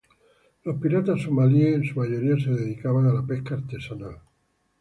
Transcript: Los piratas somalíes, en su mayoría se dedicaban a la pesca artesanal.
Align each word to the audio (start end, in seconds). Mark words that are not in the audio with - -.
Los 0.63 0.81
piratas 0.81 1.21
somalíes, 1.21 1.75
en 1.75 1.83
su 1.85 1.99
mayoría 1.99 2.35
se 2.43 2.49
dedicaban 2.49 3.05
a 3.05 3.13
la 3.13 3.23
pesca 3.23 3.53
artesanal. 3.53 4.17